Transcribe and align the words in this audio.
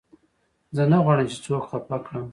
زه 0.75 0.83
نه 0.91 0.97
غواړم، 1.03 1.27
چي 1.31 1.37
څوک 1.45 1.63
خفه 1.69 1.97
کړم. 2.05 2.25